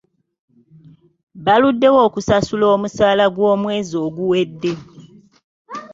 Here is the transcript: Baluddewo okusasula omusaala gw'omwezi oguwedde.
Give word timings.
Baluddewo 1.45 1.99
okusasula 2.07 2.65
omusaala 2.75 3.25
gw'omwezi 3.35 3.95
oguwedde. 4.05 4.71